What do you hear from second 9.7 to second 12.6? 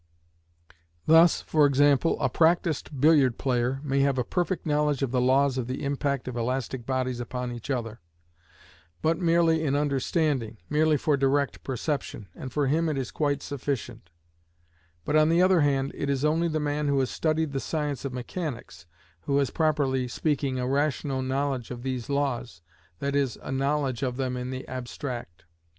the understanding, merely for direct perception; and